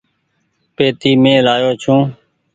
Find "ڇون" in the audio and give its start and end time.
1.81-1.99